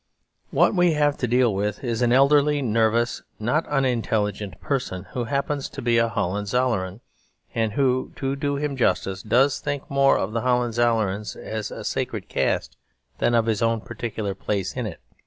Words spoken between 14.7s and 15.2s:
in it.